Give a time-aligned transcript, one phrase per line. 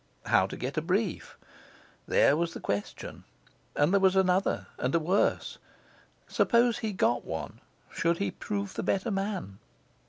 [0.25, 1.37] How to get a brief?
[2.07, 3.23] there was the question.
[3.75, 5.59] And there was another and a worse.
[6.27, 9.59] Suppose he got one, should he prove the better man?